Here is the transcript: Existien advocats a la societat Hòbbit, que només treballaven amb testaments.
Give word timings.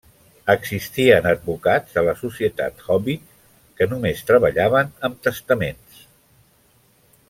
Existien 0.53 1.27
advocats 1.31 1.99
a 2.01 2.03
la 2.07 2.15
societat 2.23 2.83
Hòbbit, 2.87 3.29
que 3.81 3.89
només 3.95 4.27
treballaven 4.33 4.93
amb 5.11 5.25
testaments. 5.31 6.05